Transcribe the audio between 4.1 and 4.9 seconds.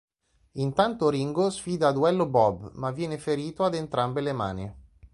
le mani.